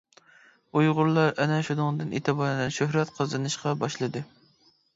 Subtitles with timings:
[0.79, 4.27] ئۇيغۇرلار ئەنە شۇنىڭدىن ئېتىبارەن شۆھرەت قازىنىشقا باشلىدى.